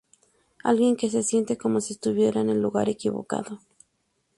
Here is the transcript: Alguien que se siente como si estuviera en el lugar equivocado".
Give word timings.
Alguien 0.63 0.95
que 0.95 1.11
se 1.11 1.21
siente 1.21 1.59
como 1.59 1.79
si 1.79 1.93
estuviera 1.93 2.41
en 2.41 2.49
el 2.49 2.59
lugar 2.59 2.89
equivocado". 2.89 3.59